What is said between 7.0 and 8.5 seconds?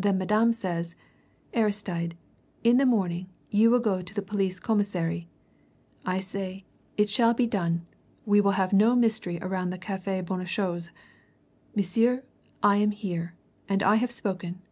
shall be done we